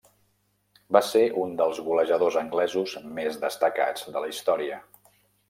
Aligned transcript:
Va 0.95 1.01
ser 1.09 1.21
un 1.41 1.53
dels 1.59 1.81
golejadors 1.89 2.39
anglesos 2.41 2.97
més 3.19 3.39
destacats 3.45 4.09
de 4.17 4.27
la 4.27 4.33
història. 4.35 4.83